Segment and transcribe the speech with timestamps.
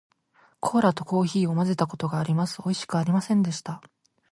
[0.61, 2.59] コーラとコーヒーを混まぜたことがあります。
[2.65, 3.83] おいしくありませんでした。